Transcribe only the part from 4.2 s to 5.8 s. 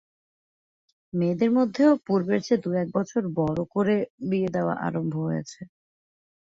বিয়ে দেওয়া আরম্ভ হয়েছে।